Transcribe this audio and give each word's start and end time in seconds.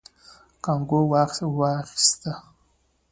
کانګو 0.63 0.99
واخيست. 1.65 2.21